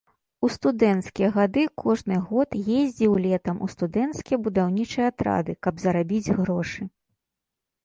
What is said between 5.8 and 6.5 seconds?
зарабіць